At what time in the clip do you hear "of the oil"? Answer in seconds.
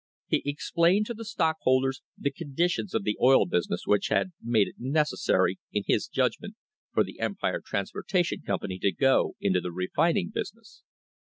2.95-3.45